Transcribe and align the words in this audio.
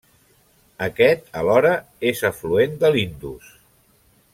Aquest, 0.85 1.29
alhora, 1.41 1.75
és 2.13 2.25
afluent 2.33 2.77
de 2.85 2.93
l'Indus. 2.97 3.57